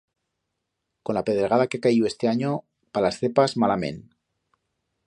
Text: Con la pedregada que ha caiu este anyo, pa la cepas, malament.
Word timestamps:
Con 1.03 1.13
la 1.17 1.23
pedregada 1.27 1.67
que 1.71 1.77
ha 1.81 1.83
caiu 1.85 2.03
este 2.11 2.25
anyo, 2.33 2.53
pa 2.93 3.07
la 3.09 3.13
cepas, 3.19 3.57
malament. 3.67 4.03